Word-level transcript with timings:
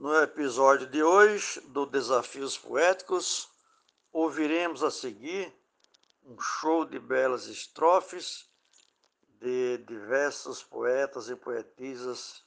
No 0.00 0.14
episódio 0.22 0.86
de 0.86 1.02
hoje 1.02 1.60
do 1.60 1.84
Desafios 1.84 2.56
Poéticos, 2.56 3.50
ouviremos 4.12 4.84
a 4.84 4.92
seguir 4.92 5.52
um 6.22 6.40
show 6.40 6.84
de 6.84 7.00
belas 7.00 7.48
estrofes 7.48 8.48
de 9.40 9.78
diversos 9.78 10.62
poetas 10.62 11.28
e 11.28 11.34
poetisas 11.34 12.44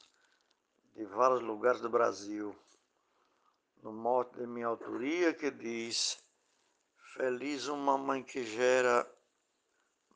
de 0.96 1.04
vários 1.04 1.42
lugares 1.42 1.82
do 1.82 1.90
Brasil. 1.90 2.56
No 3.82 3.92
mote 3.92 4.38
de 4.38 4.46
minha 4.46 4.68
autoria 4.68 5.34
que 5.34 5.50
diz: 5.50 6.24
Feliz 7.12 7.66
uma 7.66 7.98
mãe 7.98 8.22
que 8.22 8.46
gera 8.46 9.06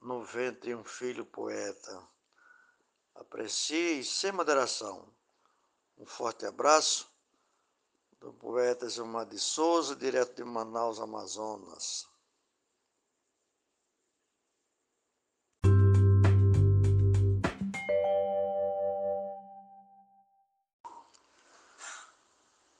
no 0.01 0.23
ventre 0.23 0.75
um 0.75 0.85
filho 0.85 1.27
poeta. 1.27 2.09
Aprecie 3.15 4.03
sem 4.05 4.33
moderação. 4.33 5.15
Um 5.99 6.07
forte 6.07 6.47
abraço 6.47 7.15
do 8.27 8.33
poeta 8.33 8.89
Gilmar 8.89 9.25
de 9.25 9.39
Souza, 9.39 9.95
direto 9.95 10.35
de 10.35 10.43
Manaus, 10.43 10.99
Amazonas. 10.99 12.09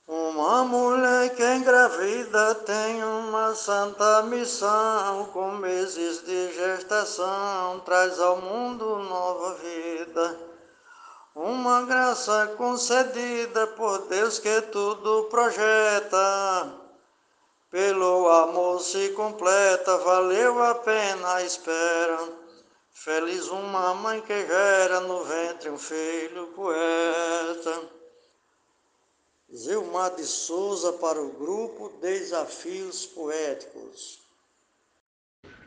Uma 0.05 0.65
mulher 0.65 1.33
que 1.33 1.55
engravida 1.55 2.55
tem 2.65 3.01
uma 3.05 3.55
santa 3.55 4.23
missão, 4.23 5.27
com 5.31 5.53
meses 5.53 6.25
de 6.25 6.53
gestação, 6.55 7.79
traz 7.85 8.19
ao 8.19 8.41
mundo 8.41 8.99
nova 8.99 9.53
vida. 9.53 10.56
Uma 11.39 11.83
graça 11.83 12.55
concedida 12.57 13.67
por 13.67 14.07
Deus 14.07 14.39
que 14.39 14.59
tudo 14.71 15.25
projeta. 15.25 16.73
Pelo 17.69 18.27
amor 18.27 18.79
se 18.79 19.09
completa, 19.09 19.97
valeu 19.97 20.63
a 20.63 20.73
pena 20.73 21.35
a 21.35 21.43
espera. 21.43 22.17
Feliz 22.89 23.49
uma 23.49 23.93
mãe 23.93 24.19
que 24.21 24.47
gera 24.47 25.01
no 25.01 25.23
ventre 25.25 25.69
um 25.69 25.77
filho 25.77 26.47
poeta. 26.55 27.83
Zilmar 29.55 30.15
de 30.15 30.23
Souza 30.23 30.93
para 30.93 31.21
o 31.21 31.33
grupo 31.33 31.93
Desafios 32.01 33.05
Poéticos. 33.05 34.21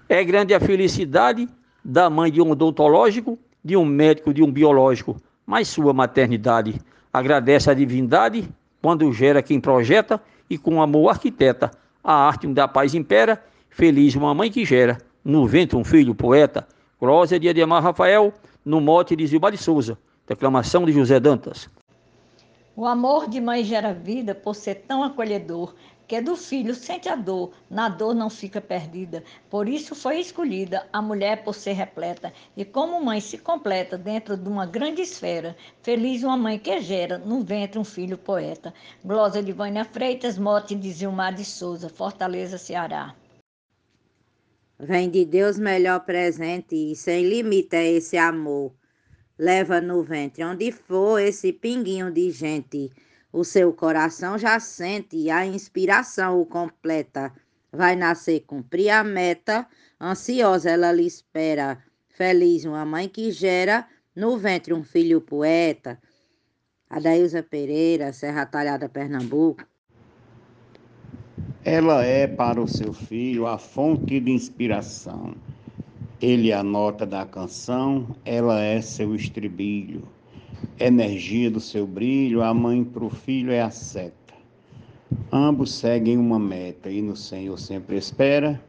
É 0.08 0.24
grande 0.24 0.52
a 0.52 0.58
felicidade 0.58 1.48
da 1.84 2.10
mãe 2.10 2.28
de 2.28 2.42
um 2.42 2.50
odontológico, 2.50 3.38
de 3.64 3.76
um 3.76 3.84
médico, 3.84 4.34
de 4.34 4.42
um 4.42 4.50
biológico 4.50 5.22
mas 5.50 5.66
sua 5.66 5.92
maternidade. 5.92 6.80
Agradece 7.12 7.68
a 7.68 7.74
divindade 7.74 8.48
quando 8.80 9.12
gera 9.12 9.42
quem 9.42 9.60
projeta 9.60 10.22
e 10.48 10.56
com 10.56 10.80
amor 10.80 11.08
arquiteta. 11.08 11.72
A 12.04 12.14
arte 12.14 12.46
da 12.46 12.68
paz 12.68 12.94
impera, 12.94 13.42
feliz 13.68 14.14
uma 14.14 14.32
mãe 14.32 14.48
que 14.48 14.64
gera, 14.64 14.98
no 15.24 15.48
ventre 15.48 15.76
um 15.76 15.82
filho 15.82 16.14
poeta. 16.14 16.68
Glória 17.00 17.36
de 17.40 17.48
Ademar 17.48 17.82
Rafael, 17.82 18.32
no 18.64 18.80
mote 18.80 19.16
de 19.16 19.26
Zilmar 19.26 19.50
de 19.50 19.58
Souza. 19.58 19.98
Declamação 20.24 20.86
de 20.86 20.92
José 20.92 21.18
Dantas. 21.18 21.68
O 22.76 22.86
amor 22.86 23.28
de 23.28 23.40
mãe 23.40 23.64
gera 23.64 23.92
vida 23.92 24.36
por 24.36 24.54
ser 24.54 24.76
tão 24.86 25.02
acolhedor, 25.02 25.74
que 26.10 26.16
é 26.16 26.20
do 26.20 26.34
filho 26.34 26.74
sente 26.74 27.08
a 27.08 27.14
dor, 27.14 27.52
na 27.70 27.88
dor 27.88 28.16
não 28.16 28.28
fica 28.28 28.60
perdida. 28.60 29.22
Por 29.48 29.68
isso 29.68 29.94
foi 29.94 30.18
escolhida 30.18 30.84
a 30.92 31.00
mulher 31.00 31.44
por 31.44 31.54
ser 31.54 31.74
repleta, 31.74 32.32
e 32.56 32.64
como 32.64 33.00
mãe 33.00 33.20
se 33.20 33.38
completa 33.38 33.96
dentro 33.96 34.36
de 34.36 34.48
uma 34.48 34.66
grande 34.66 35.02
esfera. 35.02 35.56
Feliz 35.84 36.24
uma 36.24 36.36
mãe 36.36 36.58
que 36.58 36.80
gera 36.80 37.16
no 37.16 37.44
ventre 37.44 37.78
um 37.78 37.84
filho 37.84 38.18
poeta. 38.18 38.74
Glosa 39.04 39.40
de 39.40 39.52
Vânia 39.52 39.84
Freitas, 39.84 40.36
mote 40.36 40.74
de 40.74 40.90
Zilmar 40.90 41.32
de 41.32 41.44
Souza, 41.44 41.88
Fortaleza, 41.88 42.58
Ceará. 42.58 43.14
Vem 44.80 45.08
de 45.08 45.24
Deus 45.24 45.60
melhor 45.60 46.00
presente 46.00 46.74
e 46.74 46.96
sem 46.96 47.22
limite 47.24 47.76
é 47.76 47.86
esse 47.86 48.18
amor. 48.18 48.72
Leva 49.38 49.80
no 49.80 50.02
ventre 50.02 50.42
onde 50.42 50.72
for 50.72 51.20
esse 51.20 51.52
pinguinho 51.52 52.10
de 52.10 52.32
gente 52.32 52.90
o 53.32 53.44
seu 53.44 53.72
coração 53.72 54.36
já 54.36 54.58
sente 54.58 55.30
a 55.30 55.46
inspiração 55.46 56.40
o 56.40 56.46
completa. 56.46 57.32
Vai 57.72 57.94
nascer 57.94 58.40
cumprir 58.40 58.90
a 58.90 59.04
meta, 59.04 59.66
ansiosa 60.00 60.70
ela 60.70 60.90
lhe 60.90 61.06
espera. 61.06 61.78
Feliz 62.08 62.64
uma 62.64 62.84
mãe 62.84 63.08
que 63.08 63.30
gera 63.30 63.86
no 64.14 64.36
ventre 64.36 64.74
um 64.74 64.82
filho 64.82 65.20
poeta. 65.20 66.00
Adailza 66.88 67.42
Pereira, 67.42 68.12
Serra 68.12 68.44
Talhada, 68.44 68.88
Pernambuco. 68.88 69.64
Ela 71.64 72.04
é 72.04 72.26
para 72.26 72.60
o 72.60 72.66
seu 72.66 72.92
filho 72.92 73.46
a 73.46 73.56
fonte 73.56 74.18
de 74.18 74.32
inspiração. 74.32 75.34
Ele 76.20 76.50
é 76.50 76.54
a 76.54 76.64
nota 76.64 77.06
da 77.06 77.24
canção, 77.24 78.16
ela 78.24 78.60
é 78.60 78.80
seu 78.80 79.14
estribilho 79.14 80.06
energia 80.78 81.50
do 81.50 81.60
seu 81.60 81.86
brilho, 81.86 82.42
a 82.42 82.54
mãe 82.54 82.82
para 82.82 83.04
o 83.04 83.10
filho 83.10 83.52
é 83.52 83.60
a 83.60 83.70
seta. 83.70 84.34
Ambos 85.32 85.74
seguem 85.74 86.16
uma 86.16 86.38
meta 86.38 86.90
e 86.90 87.02
no 87.02 87.16
Senhor 87.16 87.58
sempre 87.58 87.96
espera. 87.96 88.60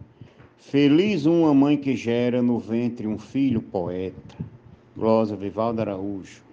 Feliz 0.58 1.26
uma 1.26 1.54
mãe 1.54 1.78
que 1.78 1.96
gera 1.96 2.42
no 2.42 2.60
ventre 2.60 3.08
um 3.08 3.18
filho 3.18 3.62
poeta. 3.62 4.38
Glosa 4.96 5.36
Vivaldo 5.36 5.82
Araújo. 5.82 6.44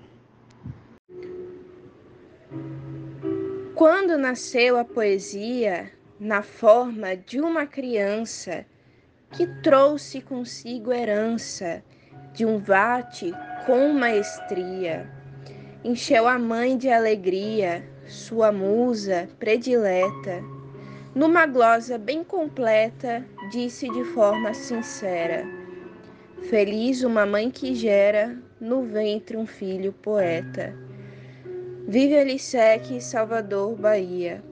Quando 3.75 4.16
nasceu 4.19 4.78
a 4.78 4.84
poesia 4.84 5.93
na 6.19 6.43
forma 6.43 7.16
de 7.16 7.41
uma 7.41 7.66
criança 7.66 8.66
que 9.31 9.47
trouxe 9.62 10.20
consigo 10.20 10.93
herança 10.93 11.82
de 12.34 12.44
um 12.44 12.59
vate 12.59 13.32
com 13.66 13.93
maestria 13.93 15.18
encheu 15.84 16.27
a 16.27 16.39
mãe 16.39 16.77
de 16.77 16.89
alegria, 16.89 17.89
sua 18.06 18.50
musa 18.50 19.28
predileta. 19.39 20.43
Numa 21.15 21.47
glosa 21.47 21.97
bem 21.97 22.25
completa, 22.25 23.25
disse 23.50 23.88
de 23.88 24.05
forma 24.12 24.53
sincera: 24.55 25.44
Feliz 26.49 27.03
uma 27.03 27.25
mãe 27.25 27.50
que 27.50 27.75
gera 27.75 28.37
no 28.61 28.83
ventre 28.83 29.37
um 29.37 29.47
filho 29.47 29.93
poeta. 29.93 30.75
Vive 31.87 32.15
Elisec, 32.15 33.00
Salvador, 33.00 33.75
Bahia. 33.77 34.43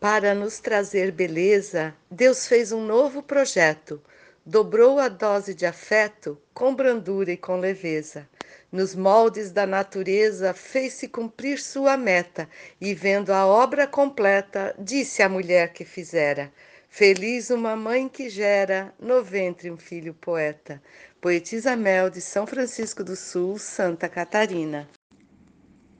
Para 0.00 0.34
nos 0.34 0.60
trazer 0.60 1.10
beleza, 1.10 1.94
Deus 2.10 2.46
fez 2.46 2.70
um 2.70 2.84
novo 2.84 3.22
projeto. 3.22 4.00
Dobrou 4.44 4.98
a 4.98 5.08
dose 5.08 5.54
de 5.54 5.66
afeto 5.66 6.38
com 6.54 6.74
brandura 6.74 7.32
e 7.32 7.36
com 7.36 7.58
leveza 7.58 8.28
nos 8.70 8.94
moldes 8.94 9.50
da 9.50 9.66
natureza, 9.66 10.52
fez-se 10.52 11.08
cumprir 11.08 11.58
sua 11.58 11.96
meta, 11.96 12.48
e 12.80 12.94
vendo 12.94 13.30
a 13.30 13.46
obra 13.46 13.86
completa, 13.86 14.74
disse 14.78 15.22
à 15.22 15.28
mulher 15.28 15.72
que 15.72 15.84
fizera: 15.84 16.52
Feliz 16.88 17.50
uma 17.50 17.76
mãe 17.76 18.08
que 18.08 18.28
gera 18.28 18.92
no 18.98 19.22
ventre 19.22 19.70
um 19.70 19.76
filho 19.76 20.14
poeta. 20.14 20.82
Poetisa 21.20 21.76
Mel 21.76 22.10
de 22.10 22.20
São 22.20 22.46
Francisco 22.46 23.04
do 23.04 23.14
Sul, 23.14 23.58
Santa 23.58 24.08
Catarina. 24.08 24.88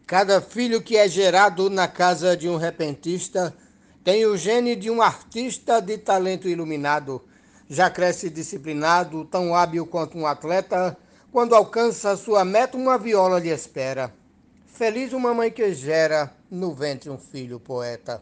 Cada 0.06 0.40
filho 0.40 0.82
que 0.82 0.96
é 0.96 1.06
gerado 1.08 1.68
na 1.68 1.86
casa 1.86 2.36
de 2.36 2.48
um 2.48 2.56
repentista 2.56 3.54
tem 4.02 4.24
o 4.24 4.36
gene 4.36 4.74
de 4.74 4.90
um 4.90 5.02
artista 5.02 5.80
de 5.80 5.98
talento 5.98 6.48
iluminado. 6.48 7.22
Já 7.68 7.90
cresce 7.90 8.30
disciplinado, 8.30 9.26
tão 9.26 9.54
hábil 9.54 9.86
quanto 9.86 10.16
um 10.16 10.26
atleta 10.26 10.96
quando 11.38 11.54
alcança 11.54 12.16
sua 12.16 12.44
meta, 12.44 12.76
uma 12.76 12.98
viola 12.98 13.38
lhe 13.38 13.48
espera. 13.48 14.12
Feliz 14.66 15.12
uma 15.12 15.32
mãe 15.32 15.52
que 15.52 15.72
gera 15.72 16.32
no 16.50 16.74
ventre 16.74 17.08
um 17.10 17.16
filho 17.16 17.60
poeta. 17.60 18.20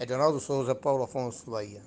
Edinaldo 0.00 0.40
Souza, 0.40 0.74
Paulo 0.74 1.04
Afonso, 1.04 1.50
Bahia. 1.50 1.82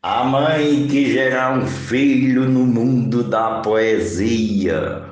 A 0.00 0.22
mãe 0.22 0.86
que 0.86 1.12
gera 1.12 1.58
um 1.58 1.66
filho 1.66 2.48
no 2.48 2.64
mundo 2.64 3.24
da 3.24 3.60
poesia. 3.62 5.04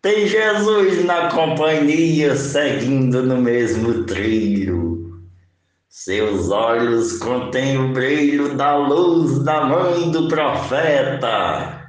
Tem 0.00 0.28
Jesus 0.28 1.04
na 1.04 1.28
companhia, 1.32 2.36
seguindo 2.36 3.20
no 3.24 3.42
mesmo 3.42 4.04
trilho. 4.04 5.20
Seus 5.88 6.50
olhos 6.50 7.18
contêm 7.18 7.78
o 7.78 7.92
brilho 7.92 8.54
da 8.54 8.76
luz 8.76 9.42
da 9.42 9.64
mãe 9.64 10.08
do 10.12 10.28
profeta 10.28 11.79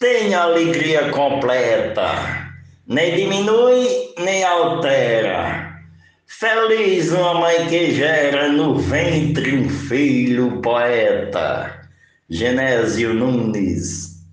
tem 0.00 0.32
alegria 0.32 1.10
completa, 1.10 2.54
nem 2.86 3.16
diminui 3.16 3.86
nem 4.18 4.42
altera. 4.42 5.78
Feliz 6.26 7.12
uma 7.12 7.34
mãe 7.34 7.68
que 7.68 7.92
gera 7.92 8.50
no 8.50 8.78
ventre 8.78 9.58
um 9.58 9.68
filho 9.68 10.62
poeta. 10.62 11.86
Genésio 12.30 13.12
Nunes. 13.12 14.24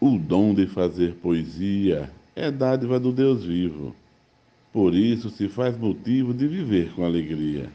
O 0.00 0.18
dom 0.18 0.52
de 0.52 0.66
fazer 0.66 1.14
poesia 1.22 2.10
é 2.34 2.50
dádiva 2.50 2.98
do 2.98 3.12
Deus 3.12 3.44
vivo. 3.44 3.94
Por 4.72 4.94
isso 4.94 5.30
se 5.30 5.48
faz 5.48 5.78
motivo 5.78 6.34
de 6.34 6.48
viver 6.48 6.92
com 6.96 7.04
alegria. 7.04 7.68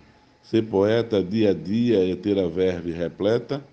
Ser 0.44 0.64
poeta 0.64 1.24
dia 1.24 1.52
a 1.52 1.54
dia 1.54 2.12
é 2.12 2.16
ter 2.18 2.38
a 2.38 2.50
verve 2.50 2.92
repleta 2.92 3.64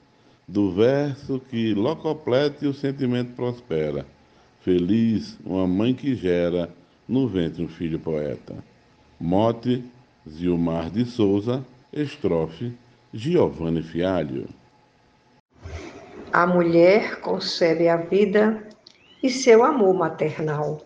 do 0.48 0.72
verso 0.72 1.38
que 1.38 1.74
locoplete 1.74 2.66
o 2.66 2.72
sentimento 2.72 3.34
prospera. 3.34 4.06
Feliz 4.62 5.38
uma 5.44 5.66
mãe 5.66 5.94
que 5.94 6.14
gera 6.14 6.70
no 7.06 7.28
ventre 7.28 7.62
um 7.62 7.68
filho 7.68 7.98
poeta. 7.98 8.56
Mote 9.20 9.84
Zilmar 10.26 10.90
de 10.90 11.04
Souza, 11.04 11.62
estrofe 11.92 12.72
Giovanni 13.12 13.82
Fialho. 13.82 14.48
A 16.32 16.46
mulher 16.46 17.20
concebe 17.20 17.88
a 17.88 17.96
vida 17.96 18.66
e 19.22 19.28
seu 19.28 19.62
amor 19.62 19.94
maternal. 19.94 20.80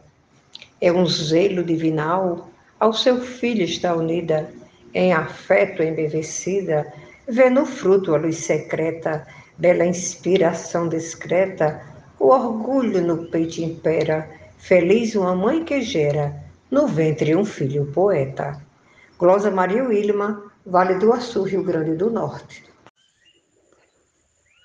É 0.81 0.93
um 0.93 1.07
zelo 1.07 1.63
divinal, 1.63 2.51
ao 2.81 2.93
seu 2.93 3.21
filho 3.21 3.63
está 3.63 3.95
unida, 3.95 4.53
em 4.95 5.13
afeto 5.13 5.83
embevecida, 5.83 6.93
vê 7.29 7.49
no 7.49 7.65
fruto 7.65 8.15
a 8.15 8.19
luz 8.19 8.37
secreta, 8.39 9.27
bela 9.59 9.85
inspiração 9.85 10.89
discreta, 10.89 11.81
o 12.19 12.29
orgulho 12.29 13.01
no 13.01 13.27
peito 13.31 13.61
impera, 13.61 14.31
feliz 14.59 15.15
uma 15.15 15.35
mãe 15.35 15.65
que 15.65 15.81
gera, 15.83 16.35
no 16.71 16.87
ventre 16.87 17.35
um 17.35 17.45
filho 17.45 17.87
poeta. 17.93 18.61
Glosa 19.19 19.51
Maria 19.51 19.85
Wilma, 19.85 20.53
Vale 20.65 20.99
do 20.99 21.13
Açu, 21.13 21.43
Rio 21.43 21.65
Grande 21.65 21.97
do 21.97 22.09
Norte. 22.11 22.65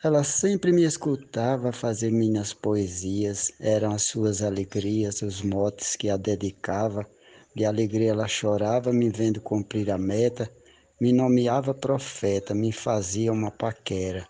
Ela 0.03 0.23
sempre 0.23 0.71
me 0.71 0.83
escutava 0.83 1.71
fazer 1.71 2.11
minhas 2.11 2.53
poesias, 2.53 3.51
eram 3.59 3.91
as 3.91 4.03
suas 4.03 4.43
alegrias, 4.43 5.23
os 5.23 5.41
motes 5.41 5.95
que 5.95 6.07
a 6.09 6.15
dedicava. 6.15 7.05
De 7.55 7.65
alegria 7.65 8.11
ela 8.11 8.27
chorava, 8.27 8.93
me 8.93 9.09
vendo 9.09 9.41
cumprir 9.41 9.89
a 9.89 9.97
meta, 9.97 10.47
me 11.01 11.11
nomeava 11.11 11.73
profeta, 11.73 12.53
me 12.53 12.71
fazia 12.71 13.31
uma 13.31 13.49
paquera. 13.49 14.27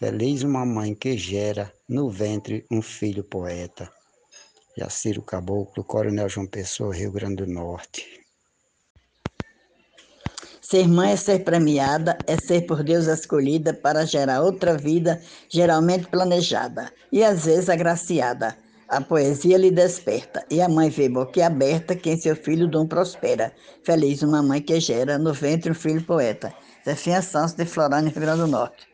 Feliz 0.00 0.42
uma 0.42 0.64
mãe 0.64 0.94
que 0.94 1.14
gera 1.18 1.70
no 1.86 2.08
ventre 2.08 2.64
um 2.70 2.80
filho 2.80 3.22
poeta. 3.22 3.86
Jaciro 4.74 5.20
Caboclo, 5.20 5.84
Coronel 5.84 6.26
João 6.26 6.46
Pessoa, 6.46 6.94
Rio 6.94 7.12
Grande 7.12 7.44
do 7.44 7.46
Norte. 7.46 8.06
Ser 10.58 10.88
mãe 10.88 11.12
é 11.12 11.16
ser 11.16 11.40
premiada, 11.40 12.16
é 12.26 12.38
ser 12.38 12.62
por 12.62 12.82
Deus 12.82 13.08
escolhida 13.08 13.74
para 13.74 14.06
gerar 14.06 14.40
outra 14.40 14.74
vida, 14.74 15.20
geralmente 15.50 16.06
planejada 16.06 16.90
e 17.12 17.22
às 17.22 17.44
vezes 17.44 17.68
agraciada. 17.68 18.56
A 18.88 19.02
poesia 19.02 19.58
lhe 19.58 19.70
desperta 19.70 20.42
e 20.50 20.62
a 20.62 20.68
mãe 20.68 20.88
vê 20.88 21.10
boquiaberta 21.10 21.94
quem 21.94 22.18
seu 22.18 22.34
filho 22.34 22.66
dom 22.66 22.86
prospera. 22.86 23.52
Feliz 23.84 24.22
uma 24.22 24.42
mãe 24.42 24.62
que 24.62 24.80
gera 24.80 25.18
no 25.18 25.34
ventre 25.34 25.70
um 25.70 25.74
filho 25.74 26.02
poeta. 26.02 26.54
Zefinha 26.86 27.20
Santos 27.20 27.52
de 27.52 27.66
Florânia, 27.66 28.10
Rio 28.10 28.22
Grande 28.22 28.40
do 28.40 28.46
Norte. 28.46 28.88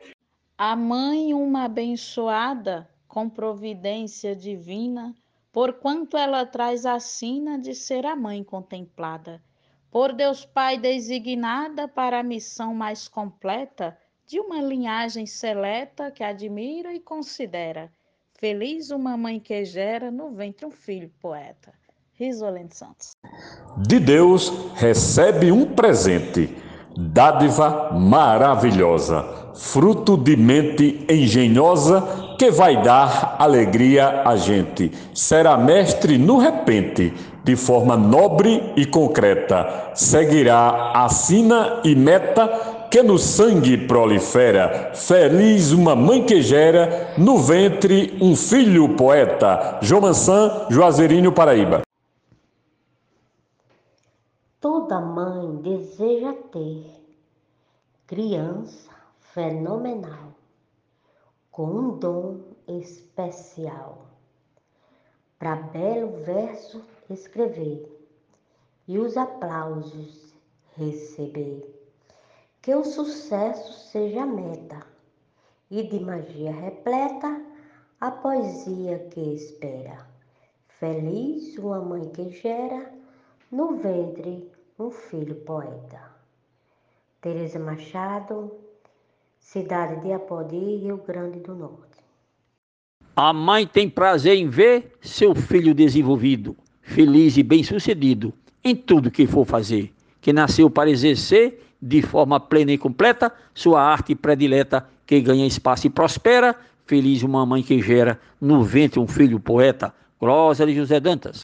A 0.58 0.75
mãe 0.75 1.35
uma 1.35 1.64
abençoada 1.64 2.88
com 3.06 3.29
providência 3.29 4.35
divina, 4.35 5.14
porquanto 5.53 6.17
ela 6.17 6.47
traz 6.47 6.87
a 6.87 6.99
sina 6.99 7.58
de 7.58 7.75
ser 7.75 8.06
a 8.06 8.17
mãe 8.17 8.43
contemplada 8.43 9.43
por 9.91 10.12
Deus 10.12 10.44
Pai 10.44 10.79
designada 10.79 11.88
para 11.88 12.20
a 12.20 12.23
missão 12.23 12.75
mais 12.75 13.08
completa 13.08 13.97
de 14.26 14.38
uma 14.38 14.61
linhagem 14.61 15.25
seleta 15.25 16.11
que 16.11 16.23
admira 16.23 16.93
e 16.93 17.00
considera. 17.00 17.91
Feliz 18.35 18.91
uma 18.91 19.17
mãe 19.17 19.41
que 19.41 19.64
gera 19.64 20.11
no 20.11 20.32
ventre 20.32 20.67
um 20.67 20.70
filho 20.70 21.11
poeta. 21.20 21.73
Risolente 22.12 22.76
Santos. 22.76 23.12
De 23.87 23.99
Deus 23.99 24.50
recebe 24.75 25.50
um 25.50 25.75
presente, 25.75 26.55
dádiva 26.96 27.90
maravilhosa, 27.93 29.25
fruto 29.54 30.16
de 30.16 30.37
mente 30.37 31.04
engenhosa 31.08 32.02
que 32.38 32.50
vai 32.50 32.82
dar 32.82 33.37
alegria 33.38 34.22
a 34.25 34.37
gente. 34.37 34.90
Será 35.14 35.56
mestre 35.56 36.19
no 36.19 36.38
repente 36.38 37.12
de 37.44 37.56
forma 37.56 37.96
nobre 37.96 38.72
e 38.76 38.84
concreta. 38.84 39.93
Seguirá 39.94 40.93
a 40.94 41.08
sina 41.08 41.81
e 41.84 41.94
meta 41.94 42.48
que 42.90 43.02
no 43.02 43.19
sangue 43.19 43.76
prolifera. 43.76 44.93
Feliz 44.94 45.72
uma 45.72 45.94
mãe 45.94 46.25
que 46.25 46.43
gera 46.43 47.14
no 47.16 47.38
ventre 47.38 48.16
um 48.20 48.34
filho 48.34 48.88
poeta. 48.90 49.78
João 49.81 50.02
Mansan, 50.02 50.66
Juazeirinho, 50.70 51.32
Paraíba. 51.32 51.85
Toda 54.58 54.99
mãe 54.99 55.56
deseja 55.56 56.32
ter 56.32 56.91
criança 58.06 58.91
fenomenal, 59.19 60.32
com 61.50 61.67
um 61.67 61.99
dom 61.99 62.41
especial 62.67 64.06
para 65.38 65.56
belo 65.56 66.25
verso 66.25 66.82
escrever 67.11 67.87
e 68.88 68.99
os 68.99 69.19
aplausos 69.19 70.35
receber. 70.75 71.70
Que 72.62 72.75
o 72.75 72.82
sucesso 72.82 73.91
seja 73.91 74.23
a 74.23 74.26
meta 74.26 74.87
e 75.70 75.82
de 75.82 76.00
magia 76.00 76.50
repleta 76.50 77.44
a 78.00 78.11
poesia 78.11 79.06
que 79.11 79.20
espera. 79.35 80.08
Feliz 80.67 81.58
uma 81.58 81.81
mãe 81.81 82.08
que 82.08 82.31
gera 82.31 82.95
no 83.50 83.76
ventre 83.76 84.50
um 84.78 84.90
filho 84.90 85.34
poeta. 85.37 86.00
Tereza 87.20 87.58
Machado, 87.58 88.52
cidade 89.38 90.00
de 90.02 90.12
Apodi, 90.12 90.76
Rio 90.76 90.98
Grande 91.06 91.40
do 91.40 91.54
Norte. 91.54 91.96
A 93.14 93.32
mãe 93.32 93.66
tem 93.66 93.88
prazer 93.88 94.37
em 94.37 94.48
ver 94.48 94.93
seu 95.00 95.34
filho 95.34 95.75
desenvolvido, 95.75 96.56
feliz 96.82 97.37
e 97.37 97.43
bem-sucedido 97.43 98.34
em 98.62 98.75
tudo 98.75 99.10
que 99.10 99.26
for 99.26 99.46
fazer, 99.46 99.93
que 100.20 100.32
nasceu 100.32 100.69
para 100.69 100.90
exercer 100.90 101.62
de 101.81 102.02
forma 102.02 102.38
plena 102.40 102.72
e 102.72 102.78
completa 102.78 103.32
sua 103.54 103.81
arte 103.81 104.14
predileta, 104.14 104.87
que 105.06 105.20
ganha 105.20 105.46
espaço 105.46 105.87
e 105.87 105.90
prospera, 105.90 106.54
feliz 106.84 107.22
uma 107.22 107.46
mãe 107.46 107.62
que 107.62 107.81
gera 107.81 108.20
no 108.40 108.62
ventre 108.62 108.98
um 109.00 109.06
filho 109.06 109.38
poeta. 109.38 109.94
Glória 110.19 110.66
de 110.66 110.75
José 110.75 110.98
Dantas. 110.98 111.41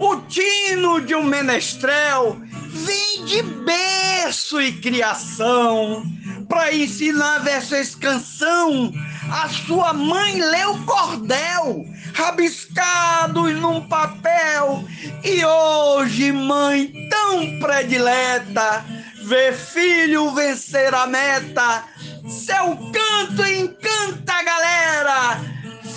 O 0.00 0.16
tino 0.22 0.98
de 1.02 1.14
um 1.14 1.22
menestrel 1.22 2.40
vem 2.70 3.26
de 3.26 3.42
berço 3.42 4.58
e 4.58 4.72
criação 4.72 6.02
para 6.48 6.74
ensinar 6.74 7.40
versos 7.40 7.94
canção. 7.96 8.90
A 9.30 9.46
sua 9.50 9.92
mãe 9.92 10.40
leu 10.40 10.74
cordel, 10.86 11.84
rabiscados 12.14 13.52
num 13.60 13.86
papel. 13.88 14.82
E 15.22 15.44
hoje, 15.44 16.32
mãe 16.32 16.90
tão 17.10 17.60
predileta, 17.60 18.82
vê 19.24 19.52
filho 19.52 20.30
vencer 20.30 20.94
a 20.94 21.06
meta. 21.06 21.84
Seu 22.26 22.74
canto 22.90 23.44
encanta 23.44 24.32
a 24.32 24.42
galera. 24.42 25.40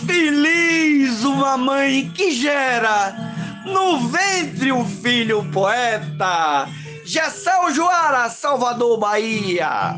Feliz 0.06 1.24
uma 1.24 1.56
mãe 1.56 2.12
que 2.14 2.32
gera 2.32 3.33
no 3.66 4.08
ventre 4.10 4.72
um 4.72 4.86
filho 4.86 5.50
poeta. 5.52 6.68
Gessel 7.06 7.72
Joara, 7.74 8.30
Salvador, 8.30 9.00
Bahia. 9.00 9.96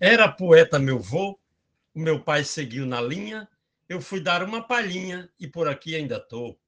Era 0.00 0.28
poeta 0.28 0.78
meu 0.78 0.98
vô, 0.98 1.38
o 1.94 2.00
meu 2.00 2.22
pai 2.22 2.44
seguiu 2.44 2.84
na 2.84 3.00
linha, 3.00 3.48
eu 3.88 4.00
fui 4.00 4.20
dar 4.20 4.42
uma 4.42 4.62
palhinha 4.62 5.30
e 5.40 5.46
por 5.46 5.68
aqui 5.68 5.94
ainda 5.94 6.20
tô. 6.20 6.58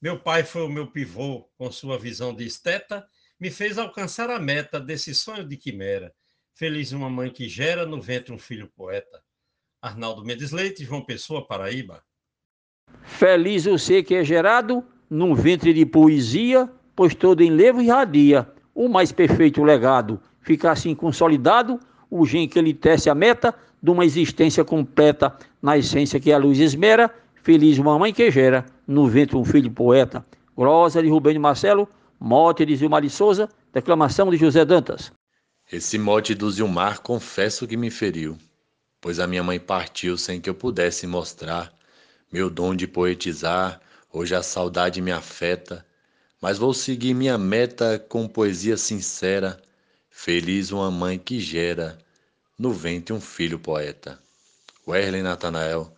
Meu 0.00 0.20
pai 0.20 0.44
foi 0.44 0.62
o 0.62 0.68
meu 0.68 0.86
pivô, 0.86 1.48
com 1.56 1.72
sua 1.72 1.98
visão 1.98 2.32
de 2.32 2.46
esteta, 2.46 3.08
me 3.40 3.50
fez 3.50 3.78
alcançar 3.78 4.30
a 4.30 4.38
meta 4.38 4.78
desse 4.78 5.14
sonho 5.14 5.44
de 5.44 5.56
quimera. 5.56 6.14
Feliz 6.54 6.92
uma 6.92 7.10
mãe 7.10 7.30
que 7.30 7.48
gera 7.48 7.84
no 7.84 8.00
ventre 8.00 8.32
um 8.32 8.38
filho 8.38 8.68
poeta. 8.68 9.22
Arnaldo 9.80 10.24
Mendes 10.24 10.52
Leite, 10.52 10.84
João 10.84 11.04
Pessoa, 11.04 11.46
Paraíba. 11.46 12.04
Feliz 13.02 13.64
você 13.64 14.02
que 14.02 14.14
é 14.14 14.24
gerado 14.24 14.84
num 15.10 15.34
ventre 15.34 15.72
de 15.72 15.84
poesia, 15.84 16.68
pois 16.94 17.14
todo 17.14 17.42
enlevo 17.42 17.82
irradia 17.82 18.46
o 18.74 18.88
mais 18.88 19.10
perfeito 19.10 19.64
legado. 19.64 20.20
Fica 20.40 20.70
assim 20.70 20.94
consolidado 20.94 21.80
o 22.10 22.24
gen 22.24 22.48
que 22.48 22.60
lhe 22.60 22.72
tece 22.72 23.10
a 23.10 23.14
meta 23.14 23.54
de 23.82 23.90
uma 23.90 24.04
existência 24.04 24.64
completa 24.64 25.36
na 25.60 25.76
essência 25.76 26.20
que 26.20 26.32
a 26.32 26.38
luz 26.38 26.58
esmera, 26.58 27.12
feliz 27.42 27.78
uma 27.78 27.98
mãe 27.98 28.12
que 28.12 28.30
gera 28.30 28.64
no 28.86 29.06
ventre 29.08 29.36
um 29.36 29.44
filho 29.44 29.70
poeta. 29.70 30.24
Glosa 30.56 31.02
de 31.02 31.08
Rubem 31.08 31.34
de 31.34 31.38
Marcelo, 31.38 31.88
mote 32.18 32.64
de 32.64 32.76
Zilmar 32.76 33.02
de 33.02 33.10
Souza, 33.10 33.48
declamação 33.72 34.30
de 34.30 34.36
José 34.36 34.64
Dantas. 34.64 35.12
Esse 35.70 35.98
mote 35.98 36.34
do 36.34 36.50
Zilmar 36.50 37.00
confesso 37.00 37.66
que 37.66 37.76
me 37.76 37.90
feriu, 37.90 38.36
pois 39.00 39.20
a 39.20 39.26
minha 39.26 39.42
mãe 39.42 39.60
partiu 39.60 40.16
sem 40.16 40.40
que 40.40 40.48
eu 40.48 40.54
pudesse 40.54 41.06
mostrar 41.06 41.70
meu 42.32 42.50
dom 42.50 42.74
de 42.74 42.86
poetizar. 42.86 43.80
Hoje 44.12 44.34
a 44.34 44.42
saudade 44.42 45.00
me 45.00 45.12
afeta, 45.12 45.84
mas 46.40 46.58
vou 46.58 46.72
seguir 46.72 47.14
minha 47.14 47.36
meta 47.36 47.98
com 47.98 48.28
poesia 48.28 48.76
sincera. 48.76 49.60
Feliz 50.10 50.72
uma 50.72 50.90
mãe 50.90 51.18
que 51.18 51.38
gera 51.40 51.98
no 52.58 52.72
ventre 52.72 53.14
um 53.14 53.20
filho 53.20 53.58
poeta. 53.58 54.18
Werlen 54.86 55.22
Natanael, 55.22 55.92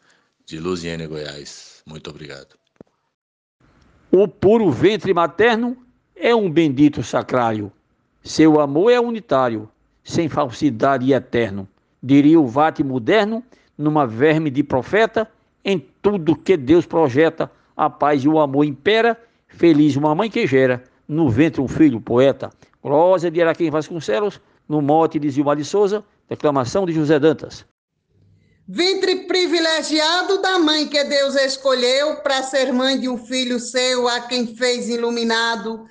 de 0.45 0.59
Luziane, 0.59 1.07
Goiás. 1.07 1.83
Muito 1.87 2.11
obrigado. 2.11 2.59
O 4.11 4.27
puro 4.27 4.71
ventre 4.71 5.15
materno 5.15 5.77
é 6.17 6.35
um 6.35 6.51
bendito 6.51 7.03
sacrário. 7.03 7.73
Seu 8.23 8.61
amor 8.61 8.91
é 8.91 9.01
unitário, 9.01 9.71
sem 10.03 10.29
falsidade 10.29 11.07
e 11.07 11.13
eterno. 11.13 11.69
Diria 12.03 12.39
o 12.41 12.47
vate 12.47 12.83
moderno, 12.83 13.43
numa 13.79 14.07
verme 14.07 14.51
de 14.51 14.63
profeta, 14.63 15.31
em 15.65 15.79
tudo 16.03 16.37
que 16.37 16.57
Deus 16.57 16.87
projeta, 16.87 17.51
a 17.77 17.89
paz 17.89 18.23
e 18.23 18.29
o 18.29 18.39
amor 18.39 18.65
impera, 18.65 19.19
feliz 19.49 19.97
uma 19.97 20.15
mãe 20.15 20.31
que 20.31 20.47
gera, 20.47 20.83
no 21.07 21.29
ventre 21.29 21.61
um 21.61 21.69
filho 21.69 22.01
poeta. 22.01 22.51
Glória 22.83 23.31
de 23.31 23.43
Araquém 23.43 23.71
Vasconcelos, 23.71 24.41
no 24.69 24.81
mote 24.81 25.19
de 25.19 25.31
Zilmar 25.31 25.57
de 25.57 25.65
Souza, 25.65 26.05
declamação 26.29 26.87
de 26.87 26.93
José 26.93 27.19
Dantas. 27.19 27.65
Ventre 28.67 29.27
privilegiado 29.27 30.41
da 30.41 30.59
mãe 30.59 30.87
que 30.87 31.03
Deus 31.05 31.35
escolheu 31.35 32.17
para 32.17 32.43
ser 32.43 32.73
mãe 32.73 32.99
de 32.99 33.09
um 33.09 33.19
filho 33.19 33.59
seu, 33.59 34.07
a 34.09 34.21
quem 34.21 34.47
fez 34.55 34.89
iluminado 34.89 35.87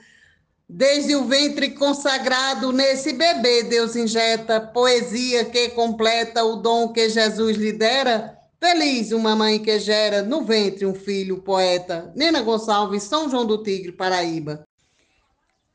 Desde 0.71 1.15
o 1.15 1.25
ventre 1.25 1.71
consagrado, 1.71 2.71
nesse 2.71 3.11
bebê, 3.13 3.63
Deus 3.63 3.95
injeta 3.95 4.61
poesia 4.61 5.43
que 5.45 5.69
completa 5.69 6.43
o 6.43 6.57
dom 6.57 6.93
que 6.93 7.09
Jesus 7.09 7.57
lhe 7.57 7.71
dera. 7.71 8.37
Feliz 8.59 9.13
uma 9.13 9.37
mãe 9.37 9.63
que 9.63 9.79
gera 9.79 10.21
no 10.21 10.43
ventre 10.43 10.85
um 10.85 10.93
filho 10.93 11.41
poeta. 11.41 12.11
Nena 12.13 12.41
Gonçalves, 12.41 13.03
São 13.03 13.29
João 13.29 13.45
do 13.45 13.63
Tigre, 13.63 13.93
Paraíba. 13.93 14.67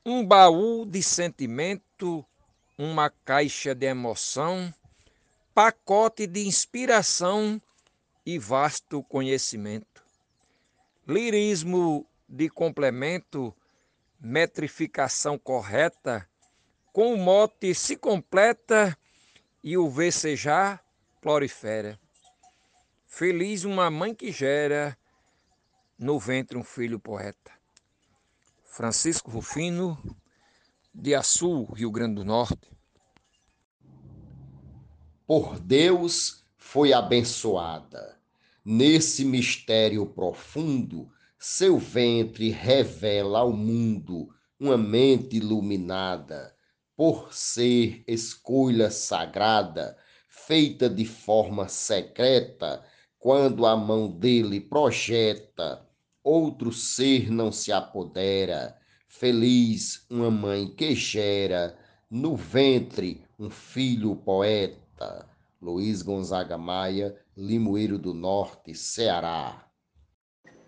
Um 0.05 0.23
baú 0.23 0.85
de 0.85 1.03
sentimento, 1.03 2.23
uma 2.76 3.09
caixa 3.09 3.75
de 3.75 3.87
emoção, 3.87 4.73
pacote 5.55 6.26
de 6.26 6.47
inspiração 6.47 7.59
e 8.26 8.38
vasto 8.38 9.03
conhecimento. 9.05 10.05
Lirismo 11.09 12.07
de 12.29 12.50
complemento 12.50 13.55
metrificação 14.21 15.38
correta, 15.38 16.29
com 16.93 17.14
o 17.14 17.17
mote 17.17 17.75
se 17.75 17.97
completa 17.97 18.97
e 19.62 19.76
o 19.79 19.88
vecejar 19.88 20.85
prolifera. 21.21 21.99
Feliz 23.16 23.62
uma 23.62 23.88
mãe 23.92 24.12
que 24.12 24.33
gera 24.33 24.99
no 25.97 26.18
ventre 26.18 26.59
um 26.59 26.64
filho 26.64 26.99
poeta. 26.99 27.52
Francisco 28.64 29.30
Rufino, 29.30 29.97
de 30.92 31.14
Açu, 31.14 31.62
Rio 31.75 31.92
Grande 31.92 32.16
do 32.16 32.25
Norte. 32.25 32.73
Por 35.25 35.61
Deus 35.61 36.44
foi 36.56 36.92
abençoada. 36.92 38.18
Nesse 38.64 39.25
mistério 39.25 40.06
profundo, 40.06 41.09
seu 41.38 41.78
ventre 41.78 42.50
revela 42.50 43.38
ao 43.38 43.52
mundo 43.52 44.35
uma 44.59 44.76
mente 44.76 45.37
iluminada, 45.37 46.52
por 46.97 47.33
ser 47.33 48.02
escolha 48.09 48.90
sagrada, 48.90 49.97
feita 50.28 50.90
de 50.90 51.06
forma 51.06 51.68
secreta, 51.68 52.85
quando 53.25 53.64
a 53.64 53.75
mão 53.75 54.07
dele 54.07 54.61
projeta, 54.61 55.81
outro 56.23 56.71
ser 56.71 57.33
não 57.33 57.50
se 57.50 57.73
apodera. 57.73 58.76
Feliz 59.09 60.04
uma 60.11 60.31
mãe 60.31 60.66
que 60.66 60.95
gera 60.95 61.75
no 62.11 62.37
ventre 62.37 63.25
um 63.38 63.49
filho 63.49 64.14
poeta. 64.14 65.26
Luiz 65.59 66.02
Gonzaga 66.02 66.59
Maia, 66.59 67.16
Limoeiro 67.35 67.99
do 67.99 68.12
Norte, 68.12 68.75
Ceará. 68.75 69.71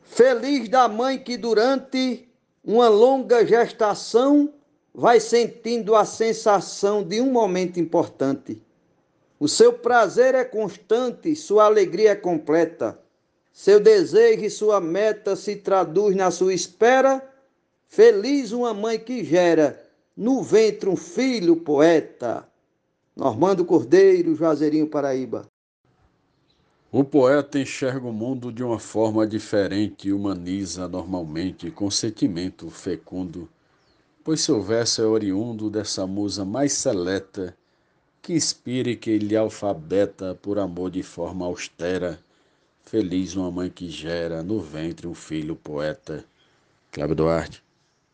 Feliz 0.02 0.66
da 0.70 0.88
mãe 0.88 1.18
que 1.18 1.36
durante 1.36 2.26
uma 2.64 2.88
longa 2.88 3.46
gestação 3.46 4.54
vai 4.94 5.20
sentindo 5.20 5.94
a 5.94 6.06
sensação 6.06 7.04
de 7.04 7.20
um 7.20 7.30
momento 7.30 7.78
importante. 7.78 8.65
O 9.38 9.48
seu 9.48 9.72
prazer 9.72 10.34
é 10.34 10.44
constante, 10.44 11.36
sua 11.36 11.64
alegria 11.64 12.12
é 12.12 12.16
completa. 12.16 12.98
Seu 13.52 13.78
desejo 13.78 14.44
e 14.44 14.50
sua 14.50 14.80
meta 14.80 15.36
se 15.36 15.56
traduz 15.56 16.16
na 16.16 16.30
sua 16.30 16.54
espera. 16.54 17.22
Feliz 17.86 18.52
uma 18.52 18.72
mãe 18.72 18.98
que 18.98 19.22
gera 19.22 19.82
no 20.16 20.42
ventre 20.42 20.88
um 20.88 20.96
filho 20.96 21.56
poeta. 21.56 22.48
Normando 23.14 23.64
Cordeiro, 23.64 24.34
Juazeirinho, 24.34 24.88
Paraíba. 24.88 25.46
O 26.90 27.04
poeta 27.04 27.58
enxerga 27.58 28.06
o 28.06 28.12
mundo 28.12 28.50
de 28.50 28.62
uma 28.62 28.78
forma 28.78 29.26
diferente 29.26 30.08
e 30.08 30.12
humaniza 30.12 30.88
normalmente 30.88 31.70
com 31.70 31.90
sentimento 31.90 32.70
fecundo, 32.70 33.48
pois 34.24 34.40
seu 34.40 34.62
verso 34.62 35.02
é 35.02 35.06
oriundo 35.06 35.68
dessa 35.68 36.06
musa 36.06 36.42
mais 36.42 36.72
seleta 36.72 37.54
que 38.26 38.32
inspira 38.32 38.90
e 38.90 38.96
que 38.96 39.18
lhe 39.18 39.36
alfabeta 39.36 40.34
por 40.42 40.58
amor 40.58 40.90
de 40.90 41.00
forma 41.00 41.46
austera. 41.46 42.18
Feliz 42.84 43.36
uma 43.36 43.52
mãe 43.52 43.70
que 43.70 43.88
gera 43.88 44.42
no 44.42 44.58
ventre 44.58 45.06
um 45.06 45.14
filho 45.14 45.54
poeta. 45.54 46.24
Cláudio 46.90 47.14
Duarte. 47.14 47.65